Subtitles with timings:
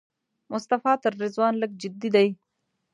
[0.51, 2.27] مصطفی تر رضوان لږ جدي دی.